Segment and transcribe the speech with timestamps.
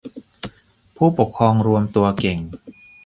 [0.97, 2.39] ผู้ปกครองรวมตัวเก่ง